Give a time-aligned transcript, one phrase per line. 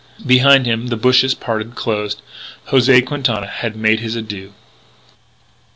[0.25, 2.23] Behind him the bushes parted, closed.
[2.69, 4.51] José Quintana had made his adieux.